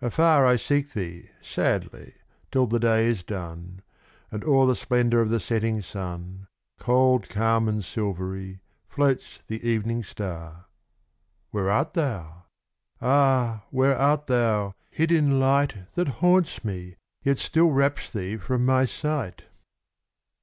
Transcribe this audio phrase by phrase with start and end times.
[0.00, 2.14] Afar I seek thee sadly,
[2.50, 3.82] till the day is done,
[4.30, 10.02] And o'er the splendour of the setting sun, Cold, calm, and silvery, floats the evening
[10.02, 10.64] star;
[11.50, 12.44] Where art thou?
[13.02, 13.64] Ah!
[13.68, 18.86] where art thou, hid in light That haunts me, yet still wraps thee from my
[18.86, 19.44] sight?